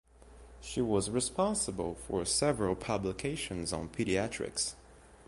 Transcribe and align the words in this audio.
She 0.61 0.81
was 0.81 1.11
responsible 1.11 1.93
for 1.93 2.25
several 2.25 2.73
publications 2.73 3.71
on 3.71 3.87
pediatrics. 3.89 4.73